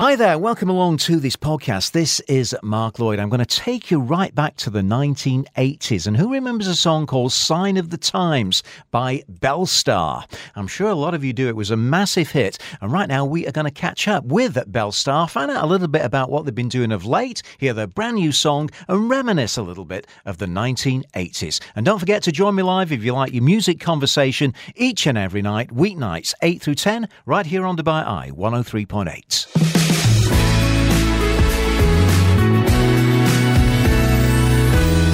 [0.00, 1.90] Hi there, welcome along to this podcast.
[1.90, 3.18] This is Mark Lloyd.
[3.18, 6.06] I'm going to take you right back to the 1980s.
[6.06, 10.22] And who remembers a song called Sign of the Times by Bellestar?
[10.54, 11.48] I'm sure a lot of you do.
[11.48, 12.58] It was a massive hit.
[12.80, 15.88] And right now we are going to catch up with Bellestar, find out a little
[15.88, 19.56] bit about what they've been doing of late, hear their brand new song, and reminisce
[19.56, 21.60] a little bit of the 1980s.
[21.74, 25.18] And don't forget to join me live if you like your music conversation each and
[25.18, 29.57] every night, weeknights 8 through 10, right here on Dubai Eye 103.8.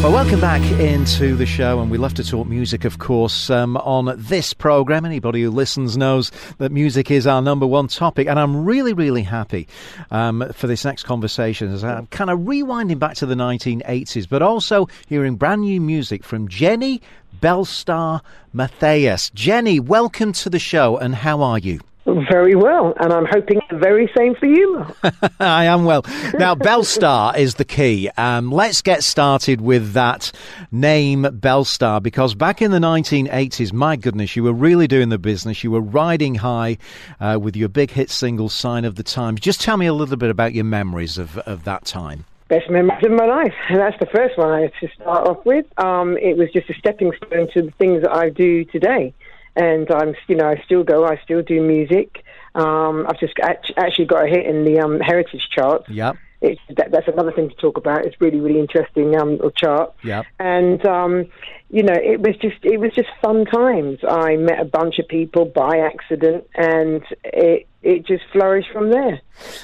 [0.05, 3.79] Well, welcome back into the show, and we love to talk music, of course, um,
[3.79, 5.07] on this program.
[5.07, 9.23] Anybody who listens knows that music is our number one topic, and I'm really, really
[9.23, 9.67] happy
[10.11, 14.43] um, for this next conversation as I'm kind of rewinding back to the 1980s, but
[14.43, 17.01] also hearing brand new music from Jennie
[17.41, 18.21] Bellestar
[18.53, 19.31] Matthias.
[19.31, 21.81] Jennie, welcome to the show, and how are you?
[22.07, 24.85] Very well, and I'm hoping the very same for you.
[25.41, 26.05] I am well.
[26.39, 28.11] Now, Bellestar is the key.
[28.19, 30.31] Um, let's get started with that
[30.71, 35.65] name, Bellestar, because back in the 1980s, my goodness, you were really doing the business.
[35.65, 36.77] You were riding high
[37.21, 39.41] uh, with your big hit single, Sign of the Times.
[39.41, 43.03] Just tell me a little bit about your memories of, of that time best memories
[43.03, 43.55] of my life.
[43.71, 45.67] And that's the first one I had to start off with.
[45.79, 49.15] Um, it was just a stepping stone to the things that I do today
[49.57, 52.25] and I'm you know I still go, I still do music.
[52.55, 53.35] Um, I've just
[53.77, 55.89] actually got a hit in the um, Heritage chart.
[55.89, 56.17] Yep.
[56.41, 58.05] It's, that, that's another thing to talk about.
[58.05, 59.95] It's really, really interesting um, chart.
[60.05, 60.27] Yep.
[60.39, 61.27] And um,
[61.71, 63.99] you know, it was just it was just fun times.
[64.09, 69.21] I met a bunch of people by accident, and it it just flourished from there.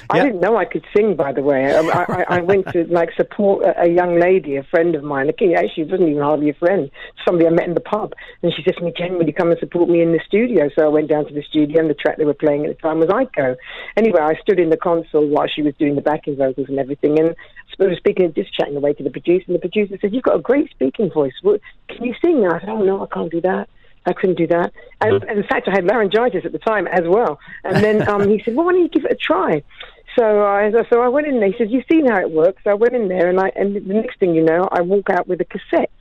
[0.09, 1.73] I didn't know I could sing, by the way.
[1.73, 5.03] Um, I, I, I went to like support a, a, young lady, a friend of
[5.03, 5.29] mine.
[5.29, 6.91] Actually, wasn't even hardly a friend.
[7.25, 8.13] Somebody I met in the pub,
[8.43, 10.69] and she said to me, "Jen, will you come and support me in the studio?"
[10.75, 12.81] So I went down to the studio, and the track they were playing at the
[12.81, 13.55] time was "Iko."
[13.97, 17.17] Anyway, I stood in the console while she was doing the backing vocals and everything,
[17.19, 17.35] and
[17.79, 20.35] I was speaking, just chatting away to the producer, and the producer said, "You've got
[20.35, 21.33] a great speaking voice.
[21.41, 23.67] Can you sing?" And I said, "Oh no, I can't do that."
[24.05, 24.73] I couldn't do that.
[24.99, 27.39] And, and in fact, I had laryngitis at the time as well.
[27.63, 29.63] And then um, he said, "Well, why don't you give it a try?"
[30.17, 31.51] So I so I went in there.
[31.51, 33.75] He said, "You've seen how it works." So I went in there, and I and
[33.75, 35.91] the next thing you know, I walk out with a cassette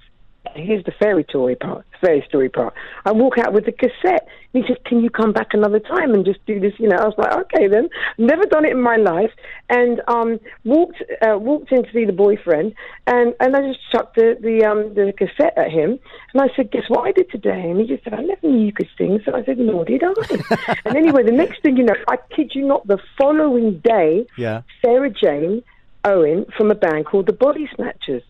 [0.55, 2.75] here's the fairy story part, fairy story part.
[3.05, 4.27] I walk out with the cassette.
[4.53, 6.97] And he said, "Can you come back another time and just do this?" You know,
[6.97, 7.89] I was like, "Okay, then."
[8.19, 9.31] Never done it in my life,
[9.69, 12.75] and um, walked uh, walked in to see the boyfriend,
[13.07, 15.99] and, and I just chucked the the um, the cassette at him,
[16.35, 18.67] and I said, "Guess what I did today?" And he just said, "I never knew
[18.67, 21.85] you could sing." So I said, "Nor did I." and anyway, the next thing you
[21.85, 24.63] know, I kid you not, the following day, yeah.
[24.85, 25.63] Sarah Jane
[26.05, 28.23] Owen from a band called the Body Snatchers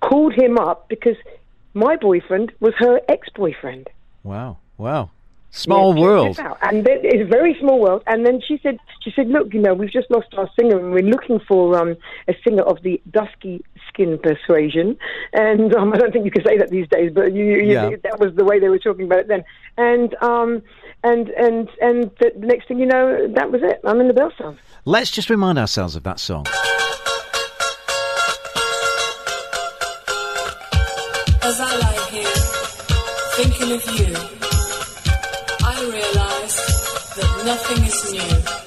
[0.00, 1.16] called him up because
[1.74, 3.88] my boyfriend was her ex-boyfriend.
[4.22, 4.58] Wow!
[4.76, 5.10] Wow!
[5.52, 6.38] Small yeah, world.
[6.62, 8.04] And then, it's a very small world.
[8.06, 10.92] And then she said, she said, look, you know, we've just lost our singer, and
[10.92, 11.96] we're looking for um,
[12.28, 14.96] a singer of the dusky skin persuasion.
[15.32, 17.90] And um, I don't think you can say that these days, but you, you, yeah.
[18.04, 19.44] that was the way they were talking about it then.
[19.76, 20.62] And um,
[21.02, 23.80] and and and the next thing you know, that was it.
[23.84, 24.56] I'm in the Bell song.
[24.84, 26.46] Let's just remind ourselves of that song.
[31.50, 32.36] As I lie here,
[33.34, 34.14] thinking of you,
[35.66, 36.56] I realize
[37.16, 38.59] that nothing is new.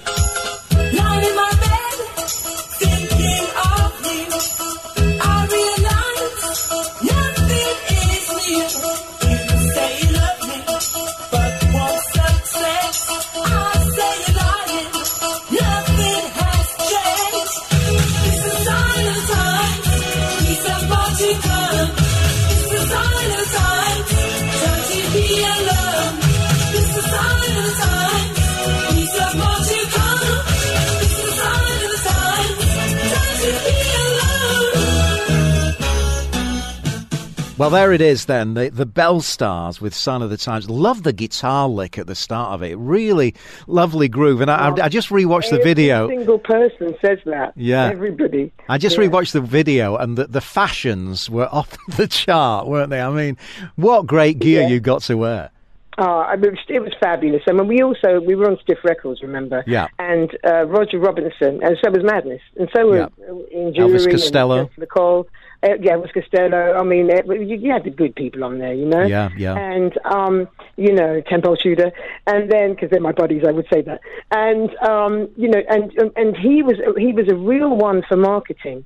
[37.63, 40.69] Well, there it is then, the, the Belle Stars with Sign of the Times.
[40.69, 42.77] Love the guitar lick at the start of it.
[42.77, 43.35] Really
[43.67, 44.41] lovely groove.
[44.41, 46.09] And I, I, I just rewatched the video.
[46.09, 47.53] single person says that.
[47.55, 47.85] Yeah.
[47.85, 48.51] Everybody.
[48.67, 49.05] I just yeah.
[49.05, 52.99] rewatched the video and the, the fashions were off the chart, weren't they?
[52.99, 53.37] I mean,
[53.77, 54.67] what great gear yeah.
[54.67, 55.49] you got to wear.
[55.97, 57.43] Oh, I mean, it was fabulous.
[57.47, 59.63] I mean, we also we were on Stiff Records, remember?
[59.67, 59.87] Yeah.
[59.99, 63.07] And uh, Roger Robinson, and so was Madness, and so were yeah.
[63.51, 65.27] in Elvis Costello, and Nick Lowe.
[65.63, 66.73] Uh, yeah, it was Costello.
[66.73, 69.03] I mean, it, you, you, had the good people on there, you know.
[69.03, 69.55] Yeah, yeah.
[69.55, 71.91] And um, you know, Tenpole Tudor,
[72.27, 74.01] and then because they're my buddies, I would say that.
[74.31, 78.85] And um, you know, and and he was he was a real one for marketing.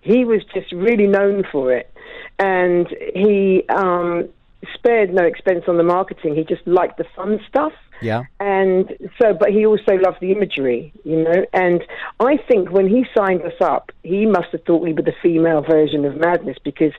[0.00, 1.92] He was just really known for it,
[2.38, 4.28] and he um,
[4.74, 6.36] spared no expense on the marketing.
[6.36, 7.72] He just liked the fun stuff.
[8.00, 8.24] Yeah.
[8.64, 11.44] And so, but he also loved the imagery, you know.
[11.52, 11.84] And
[12.18, 15.60] I think when he signed us up, he must have thought we were the female
[15.60, 16.94] version of Madness because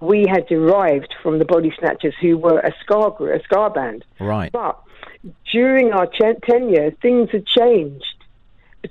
[0.00, 4.04] we had derived from the Body Snatchers, who were a ska a ska band.
[4.20, 4.52] Right.
[4.52, 4.78] But
[5.50, 8.04] during our ch- tenure, things had changed.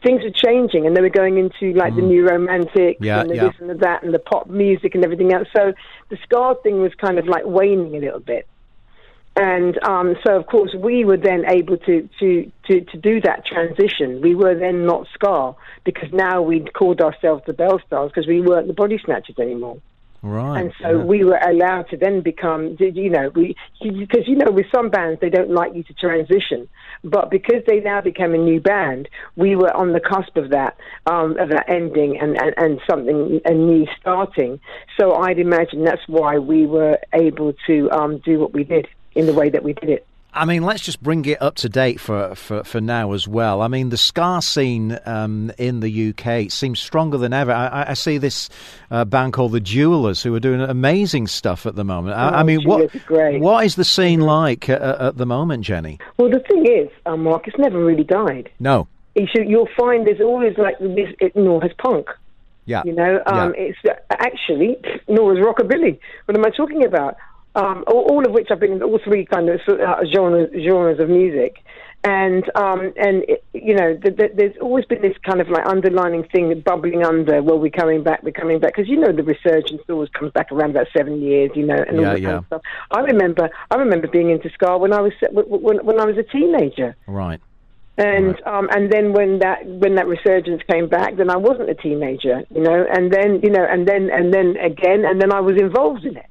[0.04, 3.06] Things were changing, and they were going into like the new romantics Mm.
[3.06, 3.44] Yeah, and the yeah.
[3.48, 5.48] this and the that, and the pop music and everything else.
[5.56, 5.74] So
[6.10, 8.48] the ska thing was kind of like waning a little bit.
[9.38, 13.46] And um, so, of course, we were then able to, to, to, to do that
[13.46, 14.22] transition.
[14.22, 18.42] We were then not ska because now we'd called ourselves the Belle Stars because we
[18.42, 19.82] weren't the Body Snatchers anymore.
[20.26, 20.60] Right.
[20.60, 21.04] And so yeah.
[21.04, 25.22] we were allowed to then become, you know, we because you know with some bands
[25.22, 26.68] they don't like you to transition,
[27.04, 30.78] but because they now became a new band, we were on the cusp of that,
[31.06, 34.60] um, of that ending and, and, and something a new starting.
[35.00, 39.26] So I'd imagine that's why we were able to um, do what we did in
[39.26, 40.06] the way that we did it.
[40.38, 43.62] I mean, let's just bring it up to date for, for, for now as well.
[43.62, 47.54] I mean, the ska scene um, in the UK seems stronger than ever.
[47.54, 48.50] I, I- I see this
[48.92, 52.18] uh, band called the Dualers who are doing amazing stuff at the moment.
[52.18, 52.92] I, I Oh, mean, what
[53.40, 56.00] what is the scene like at, at the moment, Jennie?
[56.18, 58.50] Well, the thing is, um, Mark, it's never really died.
[58.60, 58.90] No.
[59.16, 62.10] You should, you'll find there's always like this, it, nor has punk.
[62.66, 62.82] Yeah.
[62.84, 63.68] You know, um, Yeah.
[63.68, 64.76] it's uh, actually
[65.08, 65.98] nor is rockabilly.
[66.26, 67.16] What am I talking about?
[67.56, 71.00] Um, all, all of which I've been in all three kind of uh, genres genres
[71.00, 71.64] of music,
[72.04, 75.66] and um, and it, you know, th- th- there's always been this kind of like
[75.66, 77.42] underlining thing bubbling under.
[77.42, 80.52] Well, we're coming back, we're coming back, because you know the resurgence always comes back
[80.52, 82.28] around about seven years, you know, and all Yeah, that yeah.
[82.28, 82.62] kind of stuff.
[82.92, 86.24] I remember, I remember being into ska when I was when, when I was a
[86.24, 86.96] teenager.
[87.08, 87.40] Right.
[87.98, 91.76] And um, and then when that when that resurgence came back, then I wasn't a
[91.76, 95.40] teenager, you know, and then you know, and then and then again, and then I
[95.40, 96.26] was involved in it,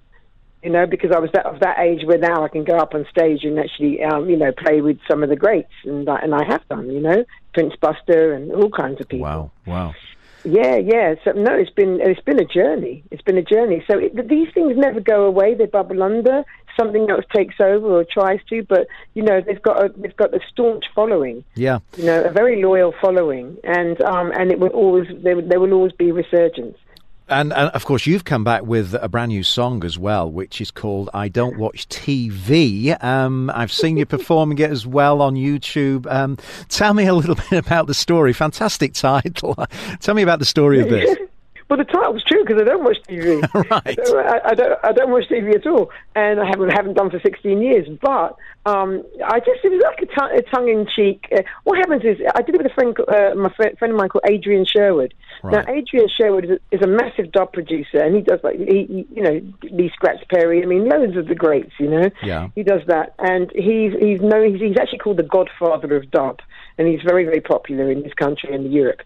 [0.65, 2.95] you know, because I was that of that age where now I can go up
[2.95, 6.21] on stage and actually, um, you know, play with some of the greats, and I,
[6.21, 9.25] and I have done, you know, Prince Buster and all kinds of people.
[9.25, 9.51] Wow.
[9.67, 9.95] Wow.
[10.45, 11.15] Yeah, yeah.
[11.23, 13.03] So no, it's been it's been a journey.
[13.11, 13.85] It's been a journey.
[13.87, 15.55] So it, these things never go away.
[15.55, 16.45] They bubble under.
[16.79, 20.35] Something else takes over or tries to, but you know they've got a they've got
[20.35, 21.45] a staunch following.
[21.55, 21.79] Yeah.
[21.97, 25.73] You know, a very loyal following, and um and it will always there there will
[25.73, 26.77] always be resurgence.
[27.29, 30.61] And, and of course, you've come back with a brand new song as well, which
[30.61, 35.35] is called "I Don't Watch TV." Um, I've seen you performing it as well on
[35.35, 36.11] YouTube.
[36.13, 36.37] Um,
[36.69, 38.35] tell me a little bit about the story.
[38.35, 39.55] Fantastic title.
[40.01, 41.17] tell me about the story of this.
[41.71, 43.41] Well, the title's true because I don't watch TV.
[43.71, 43.99] Right.
[43.99, 44.79] I, I don't.
[44.85, 47.89] I don't watch TV at all, and I haven't haven't done for 16 years.
[48.01, 48.37] But
[48.67, 51.27] um, I just it was like a, t- a tongue in cheek.
[51.35, 53.99] Uh, what happens is I did it with a friend, uh, my friend, friend of
[53.99, 55.15] mine called Adrian Sherwood.
[55.43, 55.67] Right.
[55.67, 58.85] Now Adrian Sherwood is a, is a massive dub producer, and he does like he,
[58.87, 60.63] he you know Lee Scratch Perry.
[60.63, 61.73] I mean, loads of the greats.
[61.79, 62.49] You know, Yeah.
[62.55, 64.53] he does that, and he's he's known.
[64.53, 66.41] He's, he's actually called the Godfather of dub,
[66.79, 69.01] and he's very very popular in this country and Europe.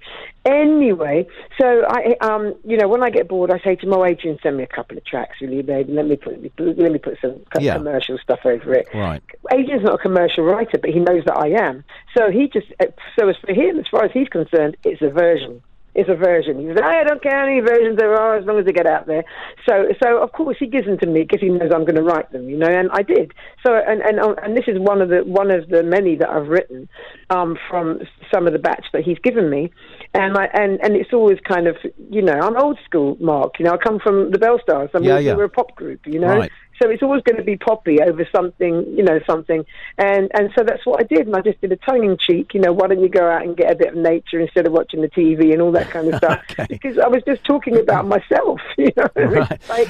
[0.44, 1.26] Anyway,
[1.60, 4.56] so I um you know when I get bored, I say to my agent, send
[4.56, 5.88] me a couple of tracks, will you, babe?
[5.88, 7.74] Let me put let me put some Yeah.
[7.74, 8.88] commercial stuff over it.
[8.94, 9.22] Right.
[9.52, 11.84] Adrian's not a commercial writer, but he knows that I am.
[12.16, 12.86] So he just uh,
[13.18, 15.62] so as for him, as far as he's concerned, it's a version.
[15.98, 16.60] It's a version.
[16.60, 18.86] He says, I don't care how many versions there are as long as they get
[18.86, 19.24] out there.
[19.68, 22.04] So, so of course he gives them to me because he knows I'm going to
[22.04, 23.34] write them, you know, and I did.
[23.66, 26.30] So, and and uh, and this is one of the one of the many that
[26.30, 26.88] I've written
[27.30, 27.98] um, from
[28.32, 29.72] some of the batch that he's given me,
[30.14, 31.76] and I and and it's always kind of
[32.10, 33.58] you know I'm old school, Mark.
[33.58, 34.90] You know, I come from the Belle Stars.
[34.94, 35.34] I mean, Yeah, yeah.
[35.34, 36.38] we're a pop group, you know.
[36.38, 36.52] Right.
[36.80, 39.64] So it's always going to be poppy over something, you know, something,
[39.98, 42.54] and and so that's what I did, and I just did a tongue in cheek,
[42.54, 44.72] you know, why don't you go out and get a bit of nature instead of
[44.72, 46.40] watching the TV and all that kind of stuff?
[46.50, 46.66] Okay.
[46.68, 49.08] Because I was just talking about myself, you know.
[49.16, 49.60] Right.
[49.68, 49.88] Like,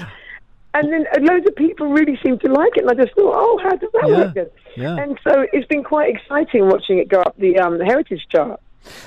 [0.74, 3.58] and then loads of people really seemed to like it, and I just thought, oh,
[3.62, 4.34] how does that Yeah, work?
[4.34, 4.46] Then?
[4.76, 4.96] yeah.
[4.96, 8.60] And so it's been quite exciting watching it go up the um, heritage chart.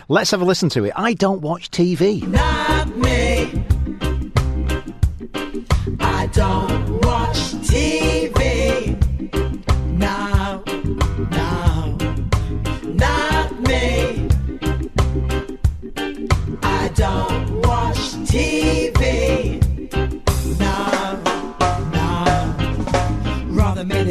[0.10, 0.94] Let's have a listen to it.
[0.96, 2.22] I don't watch TV.
[2.28, 3.64] Not me.
[6.00, 7.01] I don't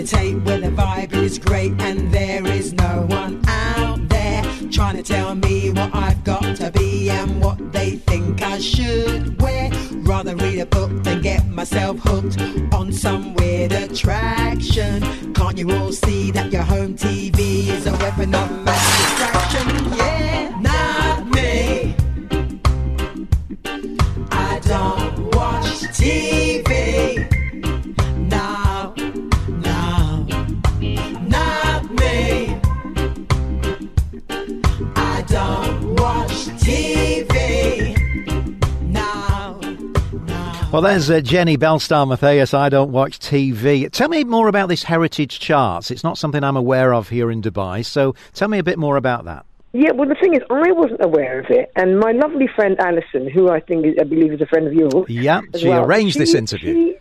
[0.00, 5.02] meditate where the vibe is great and there is no one out there trying to
[5.02, 9.70] tell me what I've got to be and what they think I should wear.
[9.96, 12.40] Rather read a book than get myself hooked
[12.72, 15.02] on some weird attraction.
[15.34, 17.19] Can't you all see that your home TV
[40.72, 42.54] Well, there's uh, Jennie Bellestar Matthias.
[42.54, 43.90] I don't watch TV.
[43.90, 45.90] Tell me more about this heritage charts.
[45.90, 47.84] It's not something I'm aware of here in Dubai.
[47.84, 49.44] So tell me a bit more about that.
[49.72, 53.28] Yeah, well, the thing is, I wasn't aware of it, and my lovely friend Alison,
[53.28, 56.18] who I think is, I believe is a friend of yours, Yeah, she well, arranged
[56.18, 56.72] this interview.
[56.74, 56.98] She,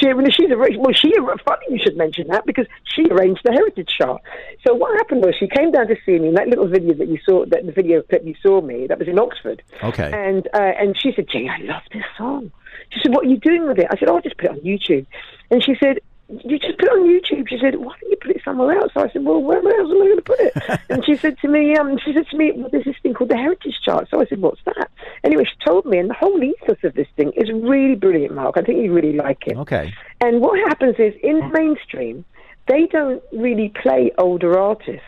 [0.00, 1.12] she, well, she's well, she
[1.44, 4.22] funny you should mention that because she arranged the heritage chart.
[4.66, 6.28] So what happened was she came down to see me.
[6.28, 8.98] In that little video that you saw, that the video clip you saw me, that
[8.98, 9.62] was in Oxford.
[9.82, 10.10] Okay.
[10.12, 12.50] And uh, and she said, "Jay, I love this song."
[12.90, 14.52] She said, "What are you doing with it?" I said, "Oh, I'll just put it
[14.52, 15.06] on YouTube."
[15.50, 15.98] And she said.
[16.26, 17.48] You just put it on YouTube.
[17.50, 20.02] She said, "Why don't you put it somewhere else?" I said, "Well, where else am
[20.02, 22.50] I going to put it?" and she said to me, um, "She said to me,
[22.52, 24.90] well, there's this thing called the Heritage Chart." So I said, "What's that?"
[25.22, 28.56] Anyway, she told me, and the whole ethos of this thing is really brilliant, Mark.
[28.56, 29.58] I think you really like it.
[29.58, 29.92] Okay.
[30.22, 32.24] And what happens is in mainstream,
[32.68, 35.06] they don't really play older artists.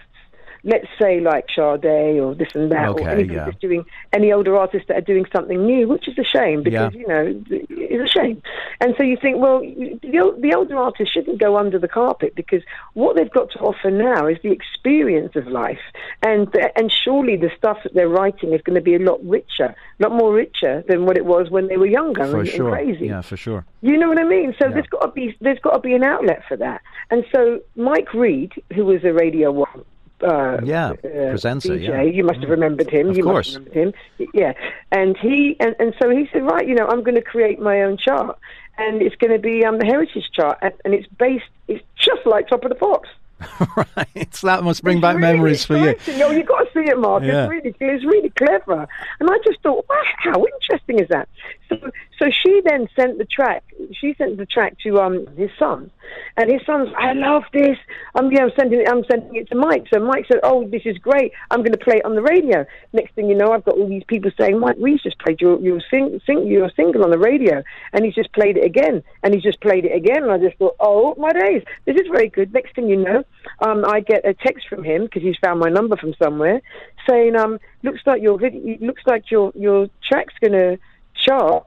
[0.69, 3.45] Let's say like Sade or this and that, Okay, or anybody yeah.
[3.47, 6.93] that's doing any older artists that are doing something new, which is a shame because
[6.93, 7.01] Yeah.
[7.01, 8.43] you know it's a shame.
[8.81, 12.63] And so you think, well, the, the older artists shouldn't go under the carpet because
[12.95, 15.79] what they've got to offer now is the experience of life,
[16.23, 19.67] and and surely the stuff that they're writing is going to be a lot richer,
[20.01, 22.69] a lot more richer than what it was when they were younger For and, and
[22.73, 23.07] crazy.
[23.07, 23.65] Yeah, for sure.
[23.83, 24.53] You know what I mean?
[24.59, 24.75] So Yeah.
[24.75, 26.81] there's got to be there's got to be an outlet for that.
[27.13, 29.85] And so Mike Read, who was a Radio One.
[30.23, 32.03] Uh, Yeah, uh, presenter, DJ, yeah.
[32.03, 33.11] you must have remembered him.
[33.11, 33.55] Of you course.
[33.55, 34.29] must have remembered him.
[34.33, 34.53] Yeah,
[34.91, 37.83] and he and, and so he said, right, you know, I'm going to create my
[37.83, 38.39] own chart,
[38.79, 42.25] and it's going to be um, the Heritage Chart, and, and it's based, it's just
[42.27, 43.09] like Top of the Pops.
[43.77, 44.35] right.
[44.35, 45.95] So that must bring It's back really memories for you.
[46.25, 47.23] Oh, you've got to see it, Mark.
[47.23, 47.45] Yeah.
[47.45, 48.89] It's really, it's really clever.
[49.21, 51.29] And I just thought, wow, how interesting is that?
[51.69, 51.77] So,
[52.19, 53.65] so she then sent the track.
[54.01, 55.91] She sent the track to um his son,
[56.37, 57.77] and his son's, I love this.
[58.15, 58.89] I'm, you know, sending it.
[58.89, 59.87] I'm sending it to Mike.
[59.93, 61.33] So Mike said, oh, this is great.
[61.51, 62.65] I'm going to play it on the radio.
[62.93, 65.61] Next thing you know, I've got all these people saying, Mike Read just played your
[65.61, 69.35] your sing, sing your single on the radio, and he's just played it again, and
[69.35, 70.23] he's just played it again.
[70.23, 72.53] And I just thought, oh my days, this is very good.
[72.53, 73.25] Next thing you know,
[73.61, 76.61] um, I get a text from him because he's found my number from somewhere,
[77.09, 78.39] saying, um, looks like your
[78.81, 80.79] looks like your your track's going to
[81.27, 81.67] chart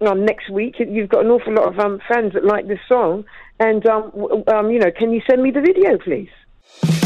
[0.00, 0.76] um, next week.
[0.78, 3.24] You've got an awful lot of um, fans that like this song,
[3.58, 4.12] and um,
[4.48, 6.99] um, you know, can you send me the video, please?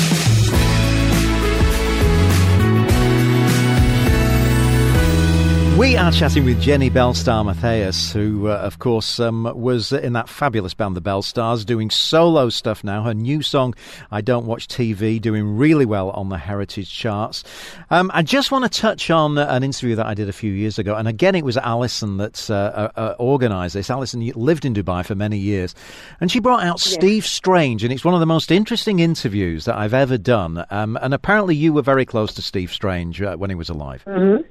[5.78, 10.28] We are chatting with Jennie Bellestar Matthias, who, uh, of course, um, was in that
[10.28, 13.02] fabulous band, the Belle Stars, doing solo stuff now.
[13.02, 13.74] Her new song,
[14.12, 17.42] I Don't Watch TV, doing really well on the Heritage charts.
[17.90, 20.78] Um, I just want to touch on an interview that I did a few years
[20.78, 20.94] ago.
[20.94, 23.90] And again, it was Alison that uh, uh, uh, organised this.
[23.90, 25.74] Alison lived in Dubai for many years.
[26.20, 27.82] And she brought out Steve Strange.
[27.82, 30.64] And it's one of the most interesting interviews that I've ever done.
[30.70, 34.04] Um, and apparently, you were very close to Steve Strange uh, when he was alive.
[34.06, 34.42] Mm-hmm.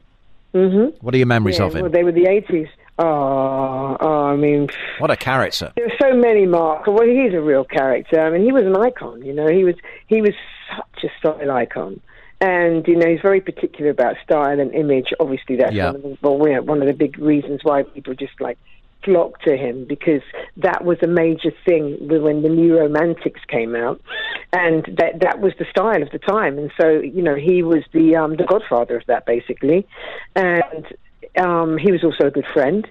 [0.53, 0.97] Mm-hmm.
[1.05, 1.81] What are your memories Yeah, of him?
[1.81, 2.69] well, they were the 80s.
[2.99, 4.69] Oh, oh, I mean,
[4.99, 5.73] What a character.
[5.75, 6.85] There are so many, Mark.
[6.85, 8.19] Well, he's a real character.
[8.21, 9.23] I mean, he was an icon.
[9.23, 9.75] You know, he was
[10.07, 10.33] he was
[10.75, 11.99] such a style icon,
[12.39, 15.07] and you know, he's very particular about style and image.
[15.19, 15.87] Obviously, that's Yeah.
[15.87, 18.59] one of the well, one of the big reasons why people just like
[19.03, 20.21] flock to him because
[20.55, 23.99] that was a major thing when the new romantics came out,
[24.53, 26.57] and that that was the style of the time.
[26.57, 29.87] And so, you know, he was the um, the godfather of that, basically,
[30.35, 30.85] and
[31.37, 32.87] um, he was also a good friend.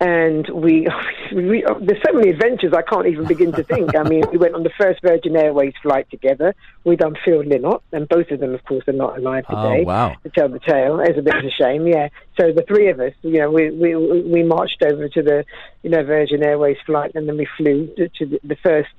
[0.00, 0.88] And we,
[1.32, 3.94] we, there's so many adventures I can't even begin to think.
[3.96, 6.52] I mean, we went on the first Virgin Airways flight together
[6.82, 9.84] with um, Phil Lynott, and both of them, of course, are not alive Oh, today.
[9.84, 10.16] wow.
[10.24, 12.08] To tell the tale, it's a bit of a shame, yeah.
[12.38, 15.44] So the three of us, you know, we we we marched over to the,
[15.84, 18.90] you know, Virgin Airways flight, and then we flew to, to the, the first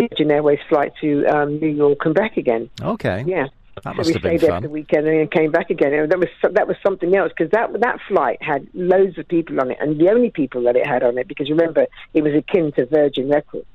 [0.00, 2.70] Virgin Airways flight to um, New York and back again.
[2.80, 3.24] Okay.
[3.26, 3.46] Yeah.
[3.84, 5.70] That So must we have been stayed there for the weekend and then came back
[5.70, 5.92] again.
[5.94, 9.60] And that was that was something else because that that flight had loads of people
[9.60, 12.34] on it, and the only people that it had on it because remember it was
[12.34, 13.66] akin to Virgin Records.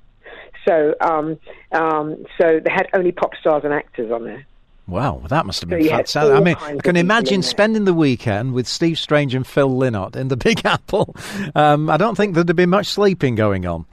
[0.68, 1.40] So um,
[1.72, 4.46] um, so they had only pop stars and actors on there.
[4.86, 6.22] Wow, that must have been fantastic.
[6.22, 10.28] I mean, I can imagine spending the weekend with Steve Strange and Phil Lynott in
[10.28, 11.16] the Big Apple.
[11.56, 13.86] Um, I don't think there'd have been much sleeping going on.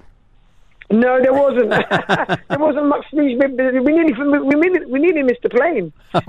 [0.91, 1.71] No, there wasn't.
[2.49, 3.41] there wasn't much news.
[3.41, 5.93] We, we nearly, we nearly, we nearly missed the plane.
[6.15, 6.25] uh,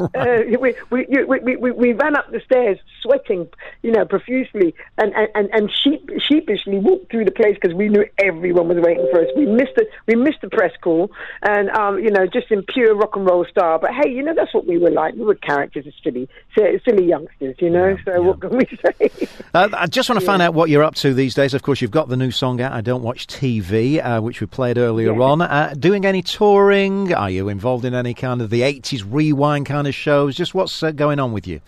[0.59, 3.49] we, we, we, we, we, ran up the stairs, sweating,
[3.81, 8.05] you know, profusely, and and and, sheep, sheepishly walked through the place because we knew
[8.19, 9.27] everyone was waiting for us.
[9.35, 12.95] We missed the we missed the press call, and um, you know, just in pure
[12.95, 13.79] rock and roll style.
[13.79, 15.15] But hey, you know, that's what we were like.
[15.15, 17.87] We were characters of silly, silly, silly youngsters, you know.
[17.87, 18.19] Yeah, so yeah.
[18.19, 19.27] what can we say?
[19.55, 21.55] Uh, I just want to find out what you're up to these days.
[21.55, 24.47] Of course, you've got the new song out, I Don't Watch TV, uh, which we
[24.51, 25.21] played earlier Yeah.
[25.23, 25.41] on.
[25.41, 27.13] Uh, doing any touring?
[27.13, 30.35] Are you involved in any kind of the 80s rewind kind of shows?
[30.35, 31.61] Just what's uh, going on with you?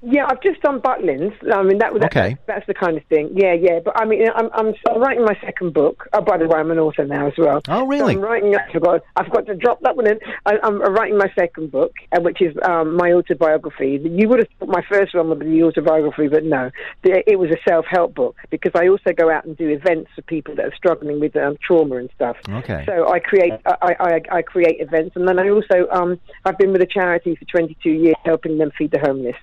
[0.00, 1.34] Yeah, I've just done Butlins.
[1.52, 2.36] I mean, that, that Okay.
[2.46, 3.30] that's the kind of thing.
[3.34, 3.80] Yeah, yeah.
[3.84, 6.08] But I mean, I'm, I'm, I'm writing my second book.
[6.12, 7.60] Oh, by the way, I'm an author now as well.
[7.68, 8.14] Oh, really?
[8.14, 8.54] So I'm writing.
[8.54, 9.02] I forgot.
[9.16, 10.18] I forgot to drop that one in.
[10.46, 14.00] I, I'm writing my second book, uh, which is um, my autobiography.
[14.02, 16.70] You would have thought my first one would be the autobiography, but no,
[17.02, 20.54] it was a self-help book because I also go out and do events for people
[20.56, 22.36] that are struggling with um, trauma and stuff.
[22.48, 22.84] Okay.
[22.86, 26.72] So I create, I, I, I create events, and then I also, um, I've been
[26.72, 29.36] with a charity for 22 years, helping them feed the homeless.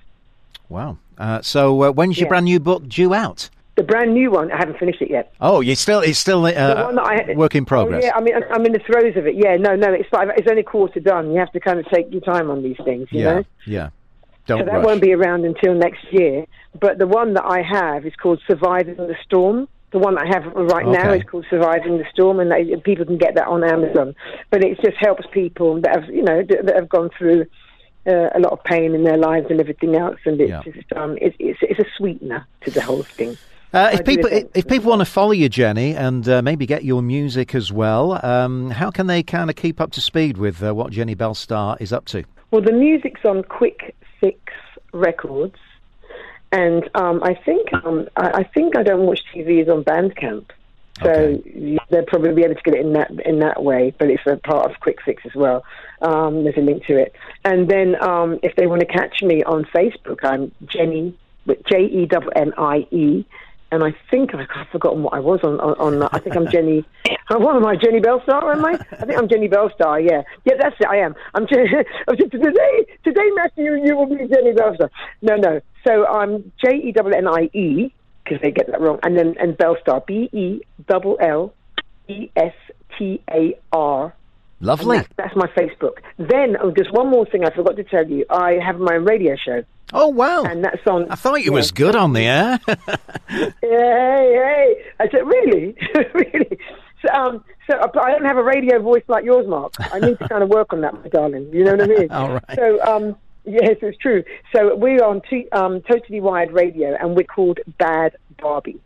[0.68, 0.98] Wow.
[1.18, 2.30] Uh, so uh, when's your Yeah.
[2.30, 3.50] brand new book due out?
[3.76, 5.34] The brand new one, I haven't finished it yet.
[5.38, 8.02] Oh, you still it's still uh, I, work in progress.
[8.02, 9.34] Oh, yeah, I mean, I'm in the throes of it.
[9.36, 11.30] Yeah, no, no, it's like it's only quarter done.
[11.30, 13.44] You have to kind of take your time on these things, you yeah, know.
[13.66, 13.88] yeah.
[14.46, 14.84] Don't that rush.
[14.84, 16.46] won't be around until next year.
[16.80, 19.68] But the one that I have is called Surviving the Storm.
[19.92, 23.18] The one I have right now is called Surviving the Storm, and they, people can
[23.18, 24.14] get that on Amazon.
[24.50, 27.46] But it just helps people that have, you know, that have gone through
[28.06, 30.62] uh, a lot of pain in their lives and everything else, and it's Yeah.
[30.72, 33.36] just um, it's, it's it's a sweetener to the whole thing.
[33.72, 37.02] Uh, if people if people want to follow you, Jennie, and uh, maybe get your
[37.02, 40.74] music as well, um, how can they kind of keep up to speed with uh,
[40.74, 42.24] what Jennie Bellestar is up to?
[42.50, 44.38] Well, the music's on Quick Fix
[44.92, 45.56] Records,
[46.52, 50.46] and um, I think um, I, I think I don't watch TV is on Bandcamp,
[51.02, 51.78] so Okay.
[51.90, 53.94] they'll probably be able to get it in that in that way.
[53.98, 55.64] But it's a part of Quick Fix as well.
[56.02, 57.12] Um, there's a link to it,
[57.44, 61.84] and then um, if they want to catch me on Facebook, I'm Jennie with J
[61.84, 63.24] E W N I E.
[63.72, 65.58] And I think I've forgotten what I was on.
[65.58, 66.84] On, on I think I'm Jennie.
[67.28, 67.74] What am I?
[67.74, 68.54] Jennie Bellestar?
[68.54, 68.74] Am I?
[68.92, 70.00] I think I'm Jennie Bellestar.
[70.00, 70.86] Yeah, yeah, that's it.
[70.86, 71.16] I am.
[71.34, 71.68] I'm Jennie.
[72.06, 72.86] today.
[73.02, 74.90] Today, Matthew, you will be Jennie Bellestar.
[75.22, 75.60] No, no.
[75.84, 77.92] So I'm J E W N I E
[78.26, 81.54] because they get that wrong, and then and Bellestar B E double L
[82.08, 82.54] E S
[82.98, 84.14] T A R.
[84.60, 84.96] Lovely.
[84.96, 85.98] That's, that's my Facebook.
[86.16, 88.24] Then, oh, just one more thing I forgot to tell you.
[88.30, 89.62] I have my own radio show,
[89.92, 90.42] Oh wow!
[90.44, 91.10] and that's on.
[91.10, 91.58] I thought you yeah.
[91.58, 92.58] was good on the air.
[93.28, 94.84] Hey, hey.
[95.00, 95.76] I said, really?
[96.14, 96.58] really?
[97.02, 99.74] So, um, so I don't have a radio voice like yours, Mark.
[99.80, 101.50] I need to kind of work on that, my darling.
[101.52, 102.10] You know what I mean?
[102.10, 102.54] All right.
[102.54, 104.24] So, um, yes, it's true.
[104.54, 108.80] So we're on t- um, Totally Wired Radio, and we're called Bad Barbie.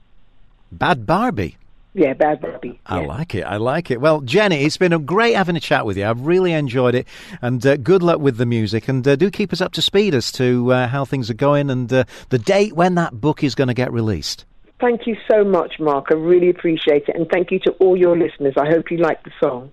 [0.73, 1.57] Bad Barbie.
[1.93, 2.81] Yeah, Bad Barbie.
[2.87, 3.07] I yeah.
[3.07, 3.43] like it.
[3.43, 4.01] I like it.
[4.01, 6.07] Well, Jennie, it's been a great having a chat with you.
[6.07, 7.09] I've really enjoyed it,
[7.43, 8.87] and uh, good luck with the music.
[8.87, 11.69] And uh, do keep us up to speed as to uh, how things are going
[11.69, 14.45] and uh, the date when that book is going to get released.
[14.81, 16.07] Thank you so much, Mark.
[16.11, 18.55] I really appreciate it, and thank you to all your listeners.
[18.57, 19.73] I hope you like the song.